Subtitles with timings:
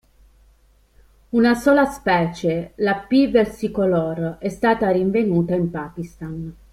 [1.29, 3.29] Una sola specie, la P.
[3.29, 6.55] versicolor, è stata rinvenuta in Pakistan.